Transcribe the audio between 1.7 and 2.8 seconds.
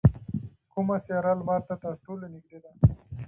تر ټولو نږدې ده؟